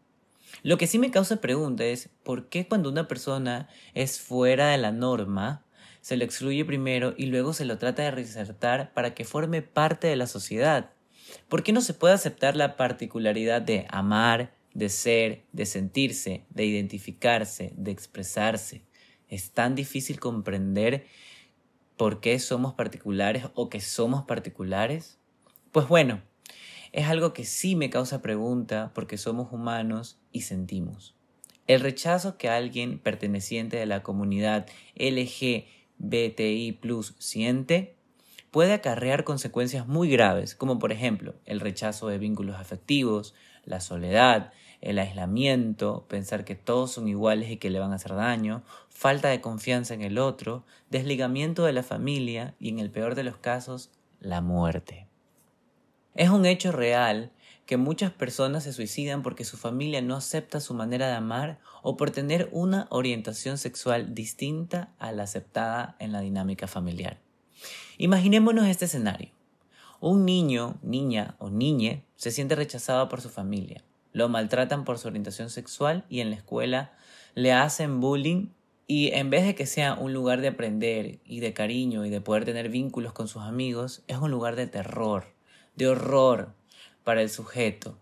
Lo 0.64 0.78
que 0.78 0.88
sí 0.88 1.00
me 1.00 1.12
causa 1.12 1.40
pregunta 1.40 1.86
es, 1.86 2.10
¿por 2.24 2.50
qué 2.50 2.68
cuando 2.68 2.90
una 2.90 3.08
persona 3.08 3.70
es 3.94 4.20
fuera 4.20 4.70
de 4.70 4.78
la 4.78 4.92
norma, 4.92 5.64
se 6.02 6.18
lo 6.18 6.24
excluye 6.24 6.66
primero 6.66 7.14
y 7.18 7.26
luego 7.28 7.54
se 7.54 7.66
lo 7.66 7.78
trata 7.78 8.04
de 8.04 8.12
reinsertar 8.12 8.94
para 8.94 9.14
que 9.14 9.26
forme 9.26 9.62
parte 9.62 10.08
de 10.08 10.16
la 10.16 10.28
sociedad. 10.28 10.92
¿Por 11.48 11.64
qué 11.64 11.74
no 11.74 11.82
se 11.82 11.94
puede 11.94 12.14
aceptar 12.14 12.56
la 12.56 12.76
particularidad 12.76 13.62
de 13.62 13.86
amar, 13.90 14.54
de 14.74 14.90
ser, 14.90 15.44
de 15.52 15.66
sentirse, 15.66 16.46
de 16.50 16.66
identificarse, 16.66 17.74
de 17.76 17.92
expresarse? 17.92 18.84
Es 19.28 19.52
tan 19.52 19.76
difícil 19.76 20.20
comprender 20.20 21.06
por 21.98 22.22
qué 22.22 22.40
somos 22.40 22.74
particulares 22.74 23.46
o 23.54 23.70
que 23.70 23.82
somos 23.82 24.24
particulares. 24.24 25.20
Pues 25.72 25.88
bueno, 25.88 26.22
es 26.92 27.08
algo 27.08 27.34
que 27.34 27.46
sí 27.46 27.76
me 27.76 27.90
causa 27.90 28.22
pregunta 28.22 28.92
porque 28.96 29.18
somos 29.18 29.52
humanos 29.52 30.20
y 30.32 30.42
sentimos. 30.42 31.16
El 31.68 31.82
rechazo 31.82 32.38
que 32.38 32.50
alguien 32.50 32.98
perteneciente 32.98 33.78
de 33.78 33.86
la 33.86 34.02
comunidad 34.02 34.66
LG 34.96 35.66
BTI 36.00 36.78
Plus 36.82 37.16
siente, 37.20 37.96
puede 38.52 38.74
acarrear 38.74 39.24
consecuencias 39.24 39.88
muy 39.88 40.10
graves, 40.10 40.56
como 40.56 40.80
por 40.80 40.92
ejemplo 40.92 41.36
el 41.46 41.60
rechazo 41.60 42.08
de 42.08 42.18
vínculos 42.18 42.58
afectivos, 42.58 43.36
la 43.66 43.80
soledad, 43.80 44.52
el 44.82 44.98
aislamiento, 44.98 46.06
pensar 46.08 46.46
que 46.46 46.56
todos 46.56 46.92
son 46.92 47.08
iguales 47.08 47.52
y 47.52 47.58
que 47.58 47.70
le 47.70 47.80
van 47.80 47.92
a 47.92 47.96
hacer 47.96 48.16
daño, 48.16 48.64
falta 48.90 49.30
de 49.30 49.42
confianza 49.42 49.94
en 49.94 50.02
el 50.02 50.18
otro, 50.18 50.64
desligamiento 50.90 51.66
de 51.66 51.74
la 51.74 51.84
familia 51.84 52.56
y 52.60 52.70
en 52.70 52.80
el 52.80 52.90
peor 52.90 53.16
de 53.16 53.24
los 53.24 53.38
casos, 53.38 53.92
la 54.20 54.42
muerte. 54.42 55.08
Es 56.16 56.30
un 56.30 56.46
hecho 56.46 56.72
real 56.72 57.32
que 57.70 57.78
muchas 57.78 58.12
personas 58.12 58.64
se 58.64 58.74
suicidan 58.74 59.22
porque 59.22 59.46
su 59.46 59.56
familia 59.56 60.02
no 60.02 60.16
acepta 60.16 60.60
su 60.60 60.74
manera 60.74 61.06
de 61.06 61.14
amar 61.14 61.60
o 61.84 61.98
por 61.98 62.10
tener 62.10 62.50
una 62.52 62.88
orientación 62.90 63.60
sexual 63.60 64.16
distinta 64.16 64.92
a 64.98 65.12
la 65.12 65.22
aceptada 65.22 65.96
en 66.00 66.12
la 66.12 66.22
dinámica 66.22 66.66
familiar. 66.66 67.20
Imaginémonos 68.00 68.66
este 68.66 68.86
escenario. 68.86 69.30
Un 70.00 70.26
niño, 70.26 70.80
niña 70.82 71.36
o 71.38 71.52
niñe 71.52 72.06
se 72.16 72.32
siente 72.32 72.56
rechazado 72.56 73.08
por 73.08 73.22
su 73.22 73.30
familia. 73.30 73.84
Lo 74.14 74.30
maltratan 74.30 74.84
por 74.84 74.98
su 74.98 75.08
orientación 75.08 75.52
sexual 75.52 76.06
y 76.10 76.22
en 76.22 76.32
la 76.32 76.38
escuela 76.38 76.98
le 77.36 77.54
hacen 77.54 78.00
bullying 78.00 78.48
y 78.88 79.10
en 79.10 79.30
vez 79.30 79.46
de 79.46 79.54
que 79.54 79.68
sea 79.68 79.94
un 79.94 80.12
lugar 80.12 80.42
de 80.42 80.48
aprender 80.48 81.20
y 81.24 81.40
de 81.40 81.54
cariño 81.54 82.04
y 82.04 82.10
de 82.10 82.20
poder 82.20 82.46
tener 82.46 82.70
vínculos 82.70 83.14
con 83.14 83.28
sus 83.28 83.44
amigos, 83.44 84.02
es 84.08 84.18
un 84.18 84.32
lugar 84.32 84.56
de 84.56 84.66
terror, 84.66 85.36
de 85.76 85.88
horror, 85.88 86.56
para 87.10 87.24
el 87.24 87.32
sujeto, 87.32 87.98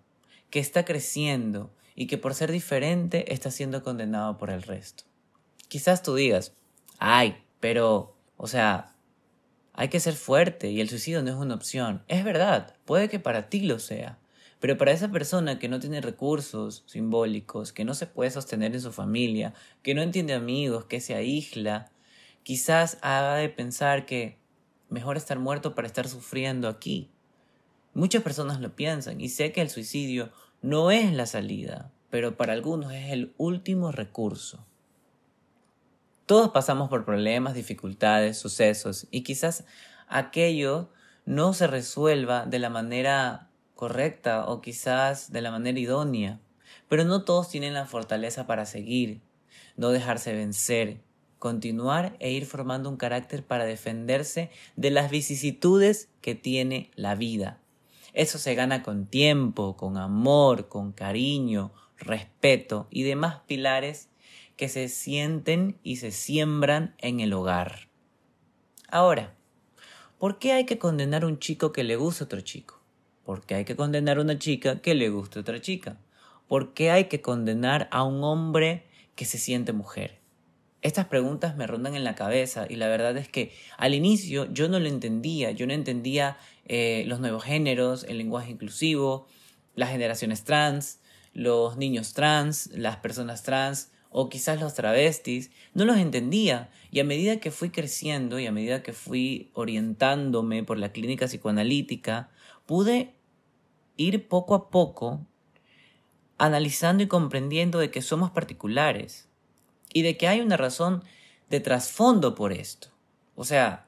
que 0.50 0.60
está 0.60 0.84
creciendo 0.84 1.74
y 1.96 2.08
que 2.08 2.18
por 2.18 2.34
ser 2.34 2.52
diferente 2.52 3.34
está 3.34 3.52
siendo 3.52 3.82
condenado 3.82 4.38
por 4.38 4.50
el 4.50 4.64
resto. 4.64 5.06
Quizás 5.70 6.04
tú 6.04 6.14
digas, 6.14 6.58
ay, 7.00 7.38
pero, 7.62 8.18
o 8.36 8.48
sea, 8.48 8.98
hay 9.72 9.88
que 9.88 10.02
ser 10.02 10.14
fuerte 10.14 10.72
y 10.72 10.82
el 10.82 10.90
suicidio 10.90 11.24
no 11.24 11.30
es 11.30 11.38
una 11.38 11.56
opción. 11.56 12.04
Es 12.10 12.26
verdad, 12.26 12.76
puede 12.84 13.08
que 13.08 13.18
para 13.18 13.48
ti 13.48 13.62
lo 13.62 13.80
sea, 13.80 14.20
pero 14.60 14.78
para 14.78 14.92
esa 14.92 15.10
persona 15.10 15.58
que 15.58 15.70
no 15.70 15.80
tiene 15.80 16.02
recursos 16.02 16.84
simbólicos, 16.86 17.72
que 17.72 17.86
no 17.86 17.94
se 17.94 18.08
puede 18.08 18.30
sostener 18.30 18.74
en 18.74 18.82
su 18.82 18.92
familia, 18.92 19.54
que 19.84 19.94
no 19.94 20.02
entiende 20.02 20.34
amigos, 20.34 20.84
que 20.84 21.00
se 21.00 21.16
aísla, 21.16 21.94
quizás 22.44 22.98
haga 23.02 23.36
de 23.36 23.48
pensar 23.48 24.06
que 24.06 24.38
mejor 24.90 25.16
estar 25.16 25.40
muerto 25.40 25.76
para 25.76 25.88
estar 25.88 26.10
sufriendo 26.10 26.68
aquí. 26.68 27.10
Muchas 27.98 28.22
personas 28.22 28.62
lo 28.62 28.76
piensan 28.76 29.20
y 29.20 29.30
sé 29.30 29.52
que 29.52 29.60
el 29.60 29.72
suicidio 29.72 30.30
no 30.62 30.92
es 30.92 31.12
la 31.14 31.26
salida, 31.26 31.92
pero 32.12 32.38
para 32.38 32.54
algunos 32.54 32.94
es 32.94 33.10
el 33.12 33.34
último 33.38 33.92
recurso. 33.92 34.64
Todos 36.28 36.52
pasamos 36.52 36.92
por 36.92 37.06
problemas, 37.06 37.56
dificultades, 37.56 38.38
sucesos 38.38 39.08
y 39.10 39.24
quizás 39.24 39.64
aquello 40.08 40.92
no 41.26 41.54
se 41.54 41.66
resuelva 41.66 42.46
de 42.46 42.60
la 42.60 42.70
manera 42.70 43.50
correcta 43.74 44.46
o 44.46 44.62
quizás 44.62 45.32
de 45.32 45.42
la 45.42 45.50
manera 45.50 45.80
idónea, 45.80 46.40
pero 46.90 47.04
no 47.04 47.24
todos 47.24 47.50
tienen 47.50 47.74
la 47.74 47.88
fortaleza 47.88 48.46
para 48.46 48.68
seguir, 48.68 49.22
no 49.76 49.90
dejarse 49.90 50.36
vencer, 50.36 51.02
continuar 51.40 52.16
e 52.20 52.30
ir 52.30 52.46
formando 52.46 52.92
un 52.92 52.98
carácter 52.98 53.44
para 53.44 53.66
defenderse 53.66 54.52
de 54.76 54.92
las 54.92 55.10
vicisitudes 55.10 56.10
que 56.22 56.36
tiene 56.36 56.92
la 56.96 57.16
vida. 57.16 57.60
Eso 58.18 58.40
se 58.40 58.56
gana 58.56 58.82
con 58.82 59.06
tiempo, 59.06 59.78
con 59.78 59.96
amor, 59.96 60.70
con 60.70 60.92
cariño, 60.92 61.72
respeto 62.00 62.88
y 62.90 63.04
demás 63.04 63.42
pilares 63.46 64.10
que 64.56 64.70
se 64.70 64.90
sienten 64.90 65.78
y 65.84 65.98
se 65.98 66.10
siembran 66.10 66.96
en 66.98 67.20
el 67.20 67.32
hogar. 67.32 67.90
Ahora, 68.90 69.36
¿por 70.18 70.40
qué 70.40 70.54
hay 70.54 70.66
que 70.66 70.80
condenar 70.80 71.26
a 71.26 71.28
un 71.28 71.38
chico 71.38 71.72
que 71.72 71.84
le 71.84 71.96
gusta 71.96 72.24
a 72.24 72.26
otro 72.26 72.42
chico? 72.42 72.82
¿Por 73.24 73.46
qué 73.46 73.54
hay 73.54 73.66
que 73.66 73.76
condenar 73.76 74.18
a 74.18 74.22
una 74.22 74.40
chica 74.40 74.82
que 74.82 74.96
le 74.96 75.10
gusta 75.10 75.38
a 75.38 75.42
otra 75.42 75.62
chica? 75.62 76.00
¿Por 76.48 76.74
qué 76.74 76.90
hay 76.90 77.04
que 77.10 77.22
condenar 77.22 77.88
a 77.92 78.02
un 78.02 78.24
hombre 78.24 78.88
que 79.14 79.26
se 79.26 79.38
siente 79.38 79.74
mujer? 79.74 80.20
Estas 80.88 81.08
preguntas 81.08 81.58
me 81.58 81.68
rondan 81.68 81.96
en 81.96 82.06
la 82.06 82.16
cabeza 82.16 82.66
y 82.70 82.78
la 82.78 82.88
verdad 82.88 83.18
es 83.18 83.28
que 83.28 83.52
al 83.78 83.94
inicio 83.94 84.50
yo 84.54 84.70
no 84.70 84.80
lo 84.80 84.88
entendía, 84.88 85.52
yo 85.52 85.68
no 85.68 85.74
entendía 85.74 86.38
eh, 86.66 87.04
los 87.08 87.20
nuevos 87.20 87.44
géneros, 87.44 88.06
el 88.06 88.18
lenguaje 88.18 88.52
inclusivo, 88.52 89.28
las 89.76 89.90
generaciones 89.90 90.46
trans, 90.46 91.02
los 91.34 91.76
niños 91.76 92.14
trans, 92.14 92.68
las 92.68 92.96
personas 92.96 93.44
trans 93.44 93.92
o 94.12 94.30
quizás 94.30 94.62
los 94.62 94.76
travestis, 94.76 95.52
no 95.74 95.84
los 95.84 95.98
entendía. 95.98 96.70
Y 96.90 97.02
a 97.02 97.04
medida 97.04 97.42
que 97.42 97.52
fui 97.52 97.70
creciendo 97.70 98.40
y 98.40 98.46
a 98.46 98.54
medida 98.54 98.82
que 98.82 98.94
fui 98.94 99.52
orientándome 99.56 100.64
por 100.64 100.78
la 100.78 100.94
clínica 100.94 101.26
psicoanalítica, 101.26 102.30
pude 102.66 103.14
ir 103.98 104.30
poco 104.30 104.56
a 104.56 104.70
poco 104.70 105.20
analizando 106.38 107.04
y 107.04 107.08
comprendiendo 107.08 107.78
de 107.78 107.92
que 107.92 108.02
somos 108.02 108.32
particulares 108.32 109.27
y 109.94 110.02
de 110.02 110.18
que 110.18 110.28
hay 110.28 110.42
una 110.42 110.58
razón 110.58 111.04
de 111.50 111.60
trasfondo 111.60 112.36
por 112.36 112.54
esto. 112.54 112.90
O 113.36 113.44
sea, 113.44 113.88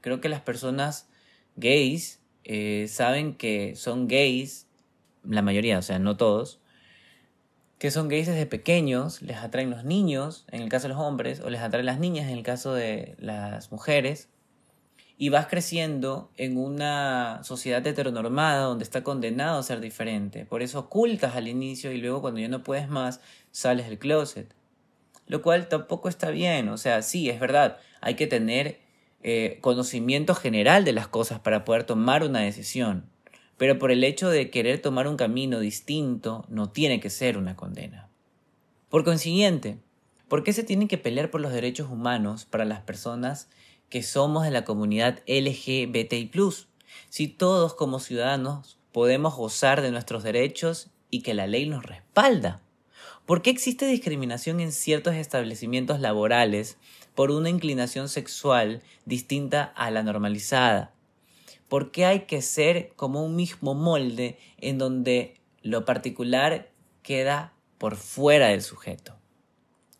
creo 0.00 0.20
que 0.20 0.28
las 0.28 0.40
personas 0.40 1.08
gays 1.56 2.20
eh, 2.44 2.86
saben 2.88 3.34
que 3.36 3.74
son 3.76 4.08
gays, 4.08 4.66
la 5.22 5.42
mayoría, 5.42 5.78
o 5.78 5.82
sea, 5.82 5.98
no 5.98 6.16
todos, 6.16 6.60
que 7.78 7.90
son 7.90 8.08
gays 8.08 8.26
desde 8.26 8.46
pequeños, 8.46 9.20
les 9.22 9.36
atraen 9.38 9.70
los 9.70 9.84
niños, 9.84 10.46
en 10.50 10.62
el 10.62 10.68
caso 10.68 10.88
de 10.88 10.94
los 10.94 11.02
hombres, 11.02 11.40
o 11.40 11.50
les 11.50 11.60
atraen 11.60 11.86
las 11.86 11.98
niñas, 11.98 12.28
en 12.28 12.38
el 12.38 12.42
caso 12.42 12.72
de 12.72 13.14
las 13.18 13.72
mujeres, 13.72 14.28
y 15.16 15.28
vas 15.28 15.46
creciendo 15.46 16.30
en 16.36 16.56
una 16.56 17.40
sociedad 17.44 17.86
heteronormada 17.86 18.64
donde 18.64 18.84
está 18.84 19.04
condenado 19.04 19.58
a 19.58 19.62
ser 19.62 19.80
diferente. 19.80 20.44
Por 20.44 20.62
eso 20.62 20.80
ocultas 20.80 21.36
al 21.36 21.46
inicio 21.46 21.92
y 21.92 21.98
luego 21.98 22.20
cuando 22.20 22.40
ya 22.40 22.48
no 22.48 22.62
puedes 22.62 22.88
más, 22.88 23.20
sales 23.52 23.88
del 23.88 23.98
closet. 23.98 24.54
Lo 25.26 25.42
cual 25.42 25.68
tampoco 25.68 26.08
está 26.08 26.30
bien, 26.30 26.68
o 26.68 26.76
sea, 26.76 27.02
sí, 27.02 27.30
es 27.30 27.40
verdad, 27.40 27.78
hay 28.00 28.14
que 28.14 28.26
tener 28.26 28.80
eh, 29.22 29.58
conocimiento 29.62 30.34
general 30.34 30.84
de 30.84 30.92
las 30.92 31.08
cosas 31.08 31.40
para 31.40 31.64
poder 31.64 31.84
tomar 31.84 32.22
una 32.22 32.40
decisión. 32.40 33.06
Pero 33.56 33.78
por 33.78 33.90
el 33.90 34.04
hecho 34.04 34.28
de 34.28 34.50
querer 34.50 34.82
tomar 34.82 35.08
un 35.08 35.16
camino 35.16 35.60
distinto, 35.60 36.44
no 36.48 36.70
tiene 36.70 37.00
que 37.00 37.08
ser 37.08 37.38
una 37.38 37.56
condena. 37.56 38.10
Por 38.90 39.04
consiguiente, 39.04 39.78
¿por 40.28 40.44
qué 40.44 40.52
se 40.52 40.62
tienen 40.62 40.88
que 40.88 40.98
pelear 40.98 41.30
por 41.30 41.40
los 41.40 41.52
derechos 41.52 41.90
humanos 41.90 42.44
para 42.44 42.64
las 42.64 42.80
personas 42.80 43.48
que 43.88 44.02
somos 44.02 44.44
de 44.44 44.50
la 44.50 44.64
comunidad 44.64 45.20
LGBTI? 45.26 46.30
Si 47.08 47.28
todos 47.28 47.74
como 47.74 48.00
ciudadanos 48.00 48.78
podemos 48.92 49.34
gozar 49.34 49.82
de 49.82 49.90
nuestros 49.90 50.22
derechos 50.22 50.90
y 51.10 51.22
que 51.22 51.34
la 51.34 51.46
ley 51.46 51.66
nos 51.66 51.84
respalda. 51.84 52.60
¿Por 53.26 53.40
qué 53.40 53.48
existe 53.48 53.86
discriminación 53.86 54.60
en 54.60 54.70
ciertos 54.70 55.14
establecimientos 55.14 55.98
laborales 55.98 56.76
por 57.14 57.30
una 57.30 57.48
inclinación 57.48 58.10
sexual 58.10 58.82
distinta 59.06 59.64
a 59.76 59.90
la 59.90 60.02
normalizada? 60.02 60.92
¿Por 61.70 61.90
qué 61.90 62.04
hay 62.04 62.20
que 62.26 62.42
ser 62.42 62.92
como 62.96 63.24
un 63.24 63.34
mismo 63.34 63.72
molde 63.74 64.38
en 64.58 64.76
donde 64.76 65.40
lo 65.62 65.86
particular 65.86 66.70
queda 67.02 67.54
por 67.78 67.96
fuera 67.96 68.48
del 68.48 68.60
sujeto? 68.60 69.16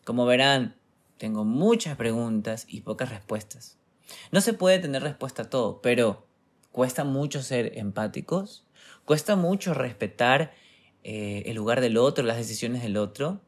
Como 0.03 0.27
verán, 0.27 0.75
tengo 1.17 1.45
muchas 1.45 1.97
preguntas 1.97 2.67
y 2.69 2.81
pocas 2.81 3.09
respuestas. 3.09 3.79
No 4.31 4.39
se 4.39 4.53
puede 4.53 4.77
tener 4.77 5.01
respuesta 5.01 5.43
a 5.43 5.49
todo, 5.49 5.81
pero 5.81 6.27
cuesta 6.71 7.03
mucho 7.03 7.41
ser 7.41 7.75
empáticos, 7.79 8.67
cuesta 9.03 9.35
mucho 9.35 9.73
respetar 9.73 10.53
eh, 11.07 11.43
el 11.45 11.55
lugar 11.55 11.81
del 11.81 11.97
otro, 11.97 12.25
las 12.25 12.37
decisiones 12.37 12.81
del 12.81 12.97
otro. 12.97 13.39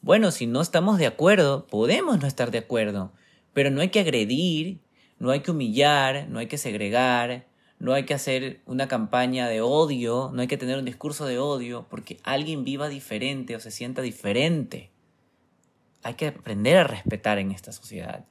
Bueno, 0.00 0.30
si 0.30 0.46
no 0.46 0.60
estamos 0.60 0.96
de 0.96 1.08
acuerdo, 1.08 1.66
podemos 1.66 2.20
no 2.20 2.28
estar 2.28 2.52
de 2.52 2.58
acuerdo, 2.58 3.12
pero 3.52 3.72
no 3.72 3.80
hay 3.80 3.88
que 3.88 3.98
agredir, 3.98 4.78
no 5.18 5.32
hay 5.32 5.40
que 5.40 5.50
humillar, 5.50 6.28
no 6.28 6.38
hay 6.38 6.46
que 6.46 6.58
segregar, 6.58 7.48
no 7.80 7.94
hay 7.94 8.04
que 8.04 8.14
hacer 8.14 8.60
una 8.64 8.86
campaña 8.86 9.48
de 9.48 9.60
odio, 9.60 10.30
no 10.32 10.40
hay 10.40 10.46
que 10.46 10.56
tener 10.56 10.78
un 10.78 10.84
discurso 10.84 11.26
de 11.26 11.40
odio 11.40 11.88
porque 11.90 12.20
alguien 12.22 12.62
viva 12.62 12.88
diferente 12.88 13.56
o 13.56 13.60
se 13.60 13.72
sienta 13.72 14.00
diferente. 14.00 14.92
Hay 16.04 16.14
que 16.14 16.28
aprender 16.28 16.76
a 16.76 16.84
respetar 16.84 17.38
en 17.38 17.50
esta 17.50 17.72
sociedad. 17.72 18.24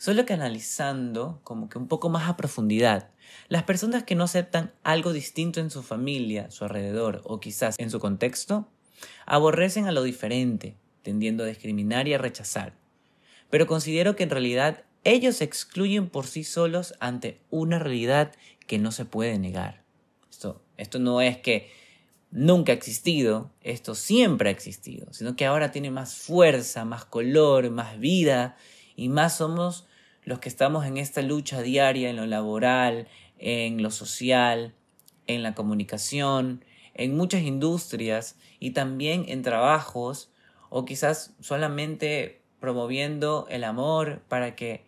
Solo 0.00 0.24
que 0.24 0.32
analizando 0.32 1.42
como 1.44 1.68
que 1.68 1.76
un 1.76 1.86
poco 1.86 2.08
más 2.08 2.26
a 2.26 2.38
profundidad, 2.38 3.10
las 3.48 3.64
personas 3.64 4.02
que 4.04 4.14
no 4.14 4.24
aceptan 4.24 4.72
algo 4.82 5.12
distinto 5.12 5.60
en 5.60 5.68
su 5.68 5.82
familia, 5.82 6.50
su 6.50 6.64
alrededor 6.64 7.20
o 7.24 7.38
quizás 7.38 7.74
en 7.78 7.90
su 7.90 8.00
contexto, 8.00 8.66
aborrecen 9.26 9.84
a 9.84 9.92
lo 9.92 10.02
diferente, 10.02 10.78
tendiendo 11.02 11.44
a 11.44 11.48
discriminar 11.48 12.08
y 12.08 12.14
a 12.14 12.18
rechazar. 12.18 12.72
Pero 13.50 13.66
considero 13.66 14.16
que 14.16 14.22
en 14.22 14.30
realidad 14.30 14.84
ellos 15.04 15.36
se 15.36 15.44
excluyen 15.44 16.08
por 16.08 16.26
sí 16.26 16.44
solos 16.44 16.94
ante 16.98 17.42
una 17.50 17.78
realidad 17.78 18.32
que 18.66 18.78
no 18.78 18.92
se 18.92 19.04
puede 19.04 19.38
negar. 19.38 19.84
Esto, 20.30 20.62
esto 20.78 20.98
no 20.98 21.20
es 21.20 21.36
que 21.36 21.70
nunca 22.30 22.72
ha 22.72 22.74
existido, 22.74 23.50
esto 23.60 23.94
siempre 23.94 24.48
ha 24.48 24.52
existido, 24.52 25.12
sino 25.12 25.36
que 25.36 25.44
ahora 25.44 25.72
tiene 25.72 25.90
más 25.90 26.14
fuerza, 26.14 26.86
más 26.86 27.04
color, 27.04 27.68
más 27.68 28.00
vida 28.00 28.56
y 28.96 29.10
más 29.10 29.36
somos 29.36 29.84
los 30.30 30.38
que 30.38 30.48
estamos 30.48 30.86
en 30.86 30.96
esta 30.96 31.22
lucha 31.22 31.60
diaria 31.60 32.08
en 32.08 32.14
lo 32.14 32.24
laboral, 32.24 33.08
en 33.38 33.82
lo 33.82 33.90
social, 33.90 34.74
en 35.26 35.42
la 35.42 35.56
comunicación, 35.56 36.64
en 36.94 37.16
muchas 37.16 37.42
industrias 37.42 38.36
y 38.60 38.70
también 38.70 39.24
en 39.26 39.42
trabajos 39.42 40.30
o 40.68 40.84
quizás 40.84 41.34
solamente 41.40 42.42
promoviendo 42.60 43.48
el 43.50 43.64
amor 43.64 44.22
para 44.28 44.54
que 44.54 44.84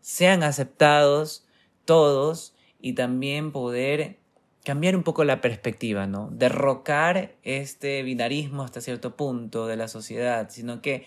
sean 0.00 0.42
aceptados 0.42 1.46
todos 1.84 2.54
y 2.80 2.94
también 2.94 3.52
poder 3.52 4.18
cambiar 4.64 4.96
un 4.96 5.02
poco 5.02 5.24
la 5.24 5.42
perspectiva, 5.42 6.06
¿no? 6.06 6.30
Derrocar 6.32 7.34
este 7.42 8.02
binarismo 8.02 8.62
hasta 8.62 8.80
cierto 8.80 9.14
punto 9.14 9.66
de 9.66 9.76
la 9.76 9.88
sociedad, 9.88 10.48
sino 10.48 10.80
que 10.80 11.06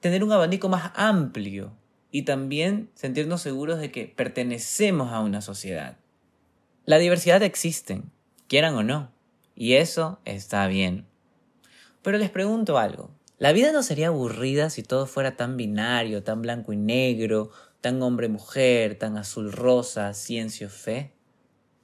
tener 0.00 0.24
un 0.24 0.32
abanico 0.32 0.68
más 0.68 0.90
amplio 0.96 1.77
y 2.10 2.22
también 2.22 2.90
sentirnos 2.94 3.42
seguros 3.42 3.78
de 3.80 3.90
que 3.90 4.06
pertenecemos 4.06 5.12
a 5.12 5.20
una 5.20 5.40
sociedad. 5.40 5.98
La 6.84 6.98
diversidad 6.98 7.42
existe, 7.42 8.02
quieran 8.46 8.74
o 8.74 8.82
no, 8.82 9.12
y 9.54 9.74
eso 9.74 10.20
está 10.24 10.66
bien. 10.66 11.06
Pero 12.02 12.16
les 12.16 12.30
pregunto 12.30 12.78
algo, 12.78 13.10
¿la 13.38 13.52
vida 13.52 13.72
no 13.72 13.82
sería 13.82 14.08
aburrida 14.08 14.70
si 14.70 14.82
todo 14.82 15.06
fuera 15.06 15.36
tan 15.36 15.56
binario, 15.56 16.22
tan 16.22 16.40
blanco 16.40 16.72
y 16.72 16.76
negro, 16.76 17.50
tan 17.80 18.00
hombre-mujer, 18.02 18.94
tan 18.94 19.18
azul-rosa, 19.18 20.14
ciencia 20.14 20.70
fe? 20.70 21.12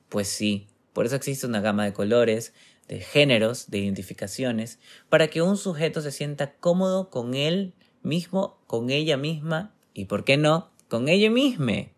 Pues 0.08 0.28
sí, 0.28 0.68
por 0.94 1.04
eso 1.04 1.16
existe 1.16 1.46
una 1.46 1.60
gama 1.60 1.84
de 1.84 1.92
colores, 1.92 2.54
de 2.88 3.00
géneros, 3.00 3.70
de 3.70 3.78
identificaciones, 3.78 4.78
para 5.08 5.28
que 5.28 5.42
un 5.42 5.56
sujeto 5.56 6.00
se 6.00 6.12
sienta 6.12 6.54
cómodo 6.54 7.10
con 7.10 7.34
él 7.34 7.74
mismo, 8.02 8.58
con 8.66 8.90
ella 8.90 9.16
misma 9.16 9.73
y, 9.94 10.04
¿por 10.04 10.24
qué 10.24 10.36
no?, 10.36 10.70
con 10.88 11.08
ella 11.08 11.30
misma. 11.30 11.88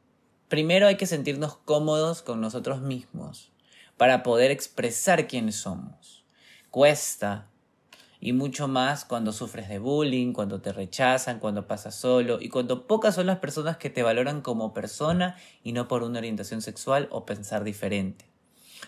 Primero 0.49 0.87
hay 0.87 0.97
que 0.97 1.07
sentirnos 1.07 1.57
cómodos 1.57 2.23
con 2.23 2.41
nosotros 2.41 2.81
mismos 2.81 3.51
para 3.97 4.23
poder 4.23 4.53
expresar 4.53 5.27
quiénes 5.27 5.57
somos. 5.57 6.25
Cuesta, 6.71 7.49
y 8.21 8.33
mucho 8.33 8.69
más 8.69 9.05
cuando 9.05 9.33
sufres 9.33 9.69
de 9.69 9.79
bullying, 9.79 10.33
cuando 10.33 10.61
te 10.61 10.73
rechazan, 10.73 11.39
cuando 11.39 11.67
pasas 11.67 11.95
solo 11.95 12.39
y 12.41 12.49
cuando 12.49 12.87
pocas 12.87 13.15
son 13.15 13.27
las 13.27 13.39
personas 13.39 13.77
que 13.77 13.91
te 13.91 14.03
valoran 14.03 14.41
como 14.41 14.73
persona 14.73 15.37
y 15.63 15.73
no 15.73 15.89
por 15.89 16.03
una 16.03 16.19
orientación 16.19 16.63
sexual 16.63 17.09
o 17.11 17.27
pensar 17.27 17.65
diferente. 17.65 18.25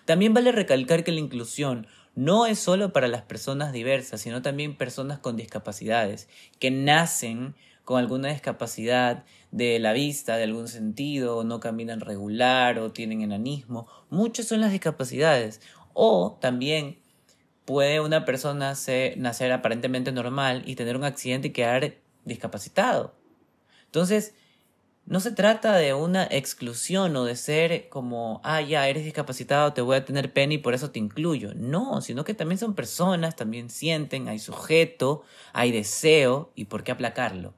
También 0.04 0.34
vale 0.34 0.52
recalcar 0.52 1.04
que 1.04 1.12
la 1.12 1.20
inclusión 1.20 1.86
no 2.14 2.46
es 2.46 2.58
solo 2.58 2.92
para 2.92 3.08
las 3.08 3.22
personas 3.22 3.72
diversas, 3.72 4.20
sino 4.20 4.42
también 4.42 4.76
personas 4.76 5.18
con 5.18 5.36
discapacidades, 5.36 6.28
que 6.58 6.70
nacen 6.70 7.54
con 7.88 7.98
alguna 8.00 8.28
discapacidad 8.28 9.24
de 9.50 9.78
la 9.78 9.94
vista, 9.94 10.36
de 10.36 10.44
algún 10.44 10.68
sentido, 10.68 11.38
o 11.38 11.42
no 11.42 11.58
caminan 11.58 12.00
regular, 12.00 12.78
o 12.80 12.92
tienen 12.92 13.22
enanismo. 13.22 13.86
Muchas 14.10 14.46
son 14.46 14.60
las 14.60 14.72
discapacidades. 14.72 15.62
O 15.94 16.36
también 16.38 16.98
puede 17.64 18.00
una 18.00 18.26
persona 18.26 18.74
nacer 19.16 19.52
aparentemente 19.52 20.12
normal 20.12 20.64
y 20.66 20.74
tener 20.74 20.98
un 20.98 21.04
accidente 21.04 21.48
y 21.48 21.52
quedar 21.52 21.94
discapacitado. 22.26 23.14
Entonces, 23.86 24.34
no 25.06 25.20
se 25.20 25.30
trata 25.30 25.74
de 25.74 25.94
una 25.94 26.24
exclusión 26.30 27.16
o 27.16 27.24
de 27.24 27.36
ser 27.36 27.88
como, 27.88 28.42
ah, 28.44 28.60
ya 28.60 28.86
eres 28.86 29.04
discapacitado, 29.04 29.72
te 29.72 29.80
voy 29.80 29.96
a 29.96 30.04
tener 30.04 30.34
pena 30.34 30.52
y 30.52 30.58
por 30.58 30.74
eso 30.74 30.90
te 30.90 30.98
incluyo. 30.98 31.54
No, 31.54 32.02
sino 32.02 32.22
que 32.22 32.34
también 32.34 32.58
son 32.58 32.74
personas, 32.74 33.34
también 33.34 33.70
sienten, 33.70 34.28
hay 34.28 34.40
sujeto, 34.40 35.22
hay 35.54 35.72
deseo 35.72 36.52
y 36.54 36.66
por 36.66 36.84
qué 36.84 36.92
aplacarlo. 36.92 37.54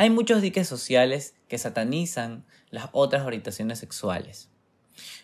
Hay 0.00 0.08
muchos 0.08 0.40
diques 0.40 0.66
sociales 0.66 1.34
que 1.46 1.58
satanizan 1.58 2.46
las 2.70 2.88
otras 2.92 3.26
orientaciones 3.26 3.80
sexuales, 3.80 4.48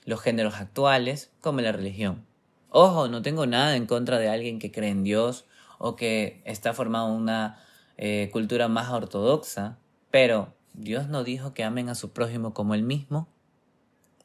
los 0.05 0.21
géneros 0.21 0.57
actuales 0.57 1.31
como 1.41 1.63
la 1.63 1.73
religión. 1.73 2.27
Ojo, 2.69 3.09
no 3.09 3.23
tengo 3.23 3.47
nada 3.47 3.75
en 3.75 3.87
contra 3.87 4.19
de 4.19 4.29
alguien 4.29 4.59
que 4.59 4.73
cree 4.73 4.91
en 4.91 5.03
Dios 5.03 5.47
o 5.79 5.97
que 5.97 6.43
está 6.45 6.75
formado 6.75 7.07
una 7.07 7.59
eh, 7.97 8.29
cultura 8.31 8.69
más 8.69 8.91
ortodoxa, 8.91 9.79
pero 10.11 10.53
Dios 10.75 11.09
no 11.09 11.25
dijo 11.25 11.55
que 11.55 11.65
amen 11.65 11.89
a 11.89 11.95
su 11.95 12.13
prójimo 12.13 12.53
como 12.53 12.75
él 12.75 12.83
mismo. 12.83 13.29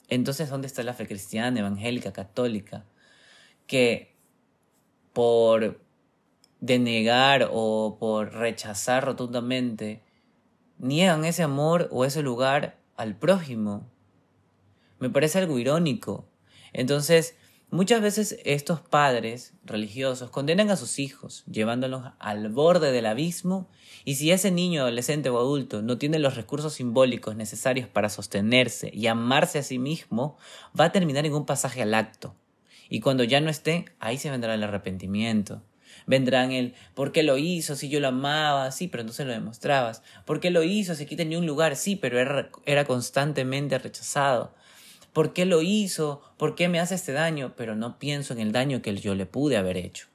Entonces, 0.10 0.50
¿dónde 0.50 0.68
está 0.68 0.84
la 0.84 0.94
fe 0.94 1.08
cristiana, 1.08 1.62
evangélica, 1.62 2.12
católica? 2.12 2.84
Que 3.68 4.18
por 5.14 5.80
denegar 6.60 7.48
o 7.54 7.96
por 7.98 8.34
rechazar 8.34 9.06
rotundamente 9.06 10.11
niegan 10.82 11.26
ese 11.26 11.44
amor 11.44 11.88
o 11.92 12.06
ese 12.06 12.22
lugar 12.22 12.78
al 12.98 13.16
prójimo. 13.16 13.88
Me 15.00 15.10
parece 15.10 15.40
algo 15.40 15.58
irónico. 15.60 16.28
Entonces, 16.74 17.36
muchas 17.70 18.02
veces 18.02 18.38
estos 18.44 18.82
padres 18.82 19.54
religiosos 19.64 20.30
condenan 20.32 20.72
a 20.72 20.76
sus 20.76 21.00
hijos, 21.00 21.44
llevándolos 21.46 22.12
al 22.20 22.50
borde 22.50 22.92
del 22.92 23.06
abismo, 23.06 23.70
y 24.06 24.16
si 24.16 24.32
ese 24.32 24.52
niño, 24.52 24.82
adolescente 24.82 25.30
o 25.30 25.38
adulto 25.38 25.82
no 25.82 25.98
tiene 25.98 26.20
los 26.20 26.36
recursos 26.36 26.74
simbólicos 26.74 27.36
necesarios 27.36 27.88
para 27.88 28.10
sostenerse 28.10 28.90
y 28.94 29.08
amarse 29.08 29.60
a 29.60 29.64
sí 29.64 29.80
mismo, 29.80 30.38
va 30.78 30.86
a 30.86 30.92
terminar 30.92 31.26
en 31.26 31.34
un 31.34 31.46
pasaje 31.46 31.82
al 31.82 31.94
acto. 31.94 32.36
Y 32.90 33.00
cuando 33.00 33.24
ya 33.24 33.40
no 33.40 33.50
esté, 33.50 33.86
ahí 34.00 34.18
se 34.18 34.32
vendrá 34.32 34.54
el 34.54 34.64
arrepentimiento, 34.64 35.62
Vendrán 36.08 36.52
el 36.52 36.74
¿por 36.94 37.12
qué 37.12 37.24
lo 37.24 37.38
hizo? 37.38 37.76
Si 37.76 37.90
yo 37.90 38.00
lo 38.00 38.10
amaba, 38.10 38.72
sí, 38.72 38.88
pero 38.88 39.08
se 39.10 39.26
lo 39.26 39.32
demostrabas. 39.32 40.04
¿Por 40.26 40.40
qué 40.40 40.50
lo 40.50 40.64
hizo? 40.64 40.96
Si 40.96 41.04
aquí 41.04 41.16
tenía 41.16 41.38
un 41.38 41.46
lugar, 41.46 41.76
sí, 41.76 41.96
pero 41.96 42.20
era, 42.20 42.50
era 42.66 42.86
constantemente 42.86 43.78
rechazado. 43.78 44.54
¿Por 45.14 45.34
qué 45.34 45.46
lo 45.46 45.62
hizo? 45.62 46.22
¿Por 46.38 46.56
qué 46.56 46.70
me 46.70 46.80
hace 46.80 46.96
este 46.96 47.12
daño? 47.12 47.54
Pero 47.58 47.76
no 47.76 48.00
pienso 48.00 48.34
en 48.34 48.40
el 48.40 48.52
daño 48.52 48.82
que 48.82 48.96
yo 48.96 49.14
le 49.16 49.26
pude 49.26 49.58
haber 49.58 49.78
hecho. 49.78 50.08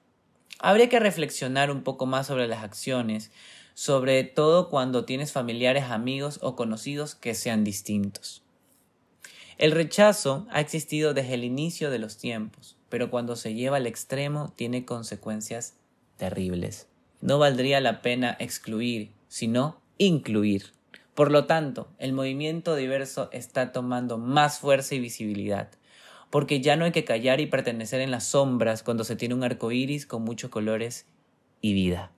Habría 0.59 0.89
que 0.89 1.01
reflexionar 1.01 1.71
un 1.71 1.83
poco 1.83 2.07
más 2.07 2.27
sobre 2.27 2.49
las 2.49 2.65
acciones, 2.65 3.31
sobre 3.75 4.25
todo 4.25 4.71
cuando 4.71 5.05
tienes 5.05 5.33
familiares, 5.33 5.85
amigos 5.85 6.39
o 6.41 6.57
conocidos 6.57 7.15
que 7.15 7.35
sean 7.35 7.63
distintos. 7.63 8.43
El 9.59 9.73
rechazo 9.73 10.47
ha 10.51 10.61
existido 10.61 11.13
desde 11.13 11.35
el 11.35 11.45
inicio 11.45 11.91
de 11.91 11.99
los 11.99 12.17
tiempos, 12.17 12.76
pero 12.89 13.11
cuando 13.11 13.37
se 13.37 13.55
lleva 13.55 13.79
al 13.79 13.87
extremo 13.87 14.53
tiene 14.57 14.85
consecuencias 14.85 15.75
terribles. 16.17 16.89
No 17.21 17.39
valdría 17.39 17.81
la 17.81 18.03
pena 18.03 18.37
excluir, 18.39 19.13
sino 19.29 19.81
incluir. 19.99 20.73
Por 21.15 21.33
lo 21.33 21.47
tanto, 21.47 21.89
el 21.99 22.13
movimiento 22.13 22.77
diverso 22.77 23.31
está 23.33 23.73
tomando 23.73 24.19
más 24.19 24.59
fuerza 24.59 24.95
y 24.95 25.01
visibilidad, 25.01 25.71
porque 26.31 26.61
ya 26.61 26.77
no 26.77 26.85
hay 26.85 26.93
que 26.93 27.05
callar 27.05 27.41
y 27.41 27.47
pertenecer 27.47 28.01
en 28.01 28.11
las 28.11 28.25
sombras 28.25 28.83
cuando 28.83 29.05
se 29.05 29.17
tiene 29.17 29.35
un 29.35 29.43
arco 29.43 29.73
iris 29.73 30.07
con 30.07 30.23
muchos 30.23 30.51
colores 30.51 31.07
y 31.61 31.73
vida. 31.73 32.13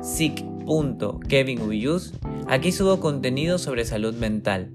Aquí 2.48 2.72
subo 2.72 3.00
contenido 3.00 3.58
sobre 3.58 3.86
salud 3.86 4.16
mental. 4.16 4.72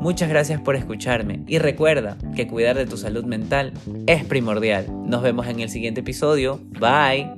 Muchas 0.00 0.28
gracias 0.28 0.60
por 0.60 0.76
escucharme 0.76 1.42
y 1.46 1.58
recuerda 1.58 2.18
que 2.34 2.48
cuidar 2.48 2.76
de 2.76 2.86
tu 2.86 2.96
salud 2.96 3.24
mental 3.24 3.72
es 4.06 4.24
primordial. 4.24 4.86
Nos 5.06 5.22
vemos 5.22 5.46
en 5.46 5.60
el 5.60 5.68
siguiente 5.68 6.00
episodio. 6.00 6.60
Bye. 6.80 7.30